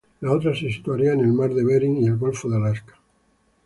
[0.21, 2.95] La otra se situaría en el mar de Bering y el golfo de Alaska.